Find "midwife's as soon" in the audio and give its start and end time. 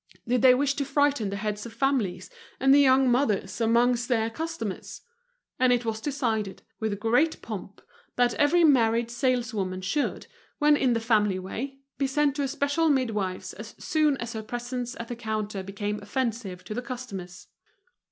12.89-14.17